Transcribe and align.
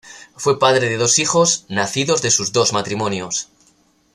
Fue 0.35 0.57
padre 0.57 0.89
de 0.89 0.97
dos 0.97 1.19
hijos, 1.19 1.65
nacidos 1.69 2.23
de 2.23 2.31
sus 2.31 2.51
dos 2.53 2.73
matrimonios. 2.73 3.49